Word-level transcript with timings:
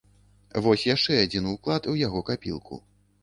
Вось 0.67 0.85
яшчэ 0.87 1.19
адзін 1.25 1.51
уклад 1.53 1.89
у 1.91 1.95
яго 2.07 2.23
капілку. 2.31 2.81